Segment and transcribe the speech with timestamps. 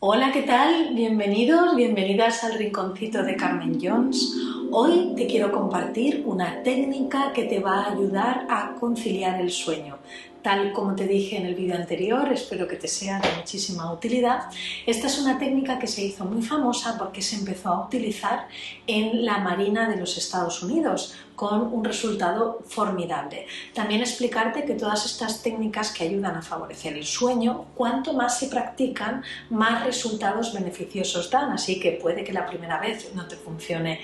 [0.00, 0.94] Hola, ¿qué tal?
[0.94, 4.32] Bienvenidos, bienvenidas al rinconcito de Carmen Jones.
[4.70, 9.96] Hoy te quiero compartir una técnica que te va a ayudar a conciliar el sueño.
[10.42, 14.44] Tal como te dije en el vídeo anterior, espero que te sea de muchísima utilidad.
[14.86, 18.46] Esta es una técnica que se hizo muy famosa porque se empezó a utilizar
[18.86, 23.46] en la Marina de los Estados Unidos con un resultado formidable.
[23.74, 28.48] También explicarte que todas estas técnicas que ayudan a favorecer el sueño, cuanto más se
[28.48, 31.52] practican, más resultados beneficiosos dan.
[31.52, 34.00] Así que puede que la primera vez no te funcione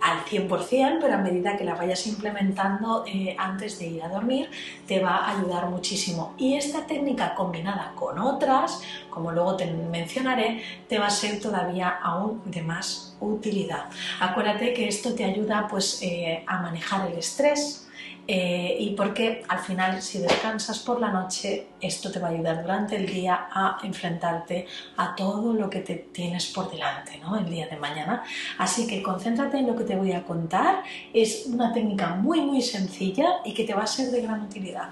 [0.00, 4.50] al 100%, pero a medida que la vayas implementando eh, antes de ir a dormir,
[4.86, 6.34] te va a ayudar muchísimo.
[6.38, 11.88] Y esta técnica combinada con otras, como luego te mencionaré, te va a ser todavía
[11.88, 13.86] aún de más utilidad.
[14.20, 17.87] Acuérdate que esto te ayuda pues, eh, a manejar el estrés,
[18.30, 22.60] eh, y porque al final si descansas por la noche esto te va a ayudar
[22.60, 24.66] durante el día a enfrentarte
[24.98, 27.38] a todo lo que te tienes por delante ¿no?
[27.38, 28.22] el día de mañana.
[28.58, 30.82] Así que concéntrate en lo que te voy a contar.
[31.14, 34.90] Es una técnica muy muy sencilla y que te va a ser de gran utilidad.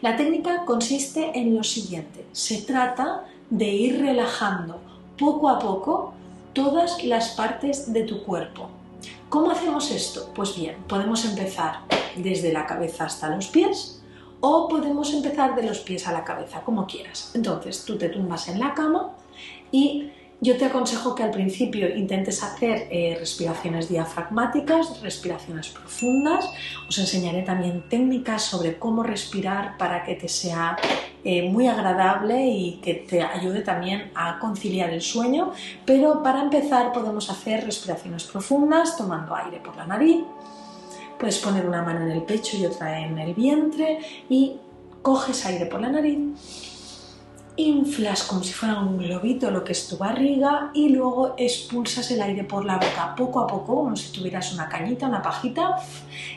[0.00, 2.24] La técnica consiste en lo siguiente.
[2.32, 4.80] Se trata de ir relajando
[5.18, 6.14] poco a poco
[6.54, 8.70] todas las partes de tu cuerpo.
[9.28, 10.32] ¿Cómo hacemos esto?
[10.34, 11.80] Pues bien, podemos empezar
[12.16, 14.02] desde la cabeza hasta los pies
[14.40, 17.32] o podemos empezar de los pies a la cabeza, como quieras.
[17.34, 19.16] Entonces tú te tumbas en la cama
[19.72, 26.48] y yo te aconsejo que al principio intentes hacer eh, respiraciones diafragmáticas, respiraciones profundas.
[26.88, 30.76] Os enseñaré también técnicas sobre cómo respirar para que te sea
[31.24, 35.52] eh, muy agradable y que te ayude también a conciliar el sueño.
[35.84, 40.20] Pero para empezar podemos hacer respiraciones profundas tomando aire por la nariz
[41.18, 44.56] Puedes poner una mano en el pecho y otra en el vientre y
[45.02, 46.18] coges aire por la nariz,
[47.56, 52.22] inflas como si fuera un globito lo que es tu barriga y luego expulsas el
[52.22, 55.76] aire por la boca poco a poco, como si tuvieras una cañita, una pajita,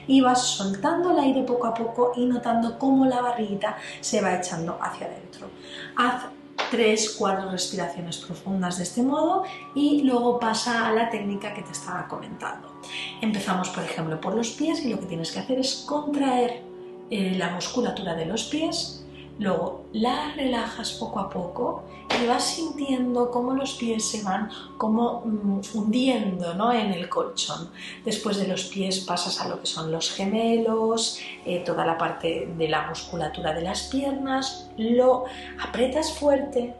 [0.08, 4.36] y vas soltando el aire poco a poco y notando cómo la barriguita se va
[4.36, 5.48] echando hacia adentro.
[6.71, 9.43] Tres, cuatro respiraciones profundas de este modo
[9.76, 12.80] y luego pasa a la técnica que te estaba comentando.
[13.21, 16.64] Empezamos, por ejemplo, por los pies y lo que tienes que hacer es contraer
[17.10, 19.01] eh, la musculatura de los pies
[19.42, 21.84] Luego la relajas poco a poco
[22.22, 26.72] y vas sintiendo cómo los pies se van como mm, hundiendo ¿no?
[26.72, 27.72] en el colchón.
[28.06, 32.54] Después de los pies pasas a lo que son los gemelos, eh, toda la parte
[32.56, 35.26] de la musculatura de las piernas, lo
[35.60, 36.76] apretas fuerte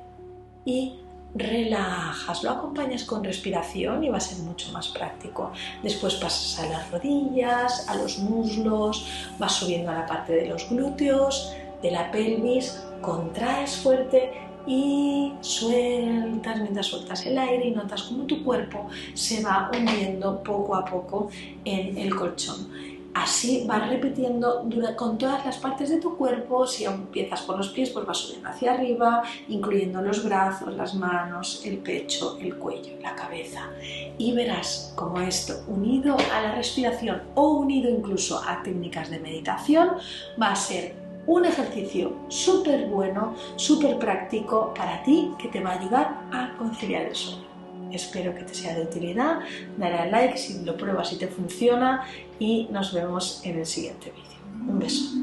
[0.64, 1.00] y
[1.34, 5.52] relajas, lo acompañas con respiración y va a ser mucho más práctico.
[5.82, 9.08] Después pasas a las rodillas, a los muslos,
[9.40, 14.32] vas subiendo a la parte de los glúteos, de la pelvis, contraes fuerte
[14.68, 20.76] y sueltas mientras sueltas el aire y notas como tu cuerpo se va hundiendo poco
[20.76, 21.30] a poco
[21.66, 22.68] en el colchón.
[23.14, 24.64] Así vas repitiendo
[24.96, 26.66] con todas las partes de tu cuerpo.
[26.66, 31.62] Si empiezas por los pies, pues vas subiendo hacia arriba, incluyendo los brazos, las manos,
[31.66, 33.70] el pecho, el cuello, la cabeza.
[34.18, 39.90] Y verás como esto, unido a la respiración o unido incluso a técnicas de meditación,
[40.42, 40.96] va a ser
[41.28, 47.04] un ejercicio súper bueno, súper práctico para ti que te va a ayudar a conciliar
[47.04, 47.50] el sueño.
[47.92, 49.40] Espero que te sea de utilidad,
[49.78, 52.06] dale a like si lo pruebas y te funciona
[52.40, 54.72] y nos vemos en el siguiente vídeo.
[54.72, 55.21] Un beso.